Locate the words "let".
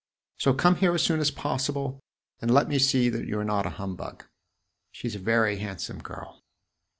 2.51-2.67